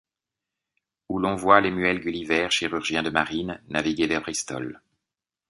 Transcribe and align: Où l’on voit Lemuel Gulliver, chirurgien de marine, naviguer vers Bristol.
Où 1.09 1.19
l’on 1.19 1.35
voit 1.35 1.61
Lemuel 1.61 1.99
Gulliver, 1.99 2.47
chirurgien 2.49 3.03
de 3.03 3.11
marine, 3.11 3.61
naviguer 3.69 4.07
vers 4.07 4.21
Bristol. 4.21 4.81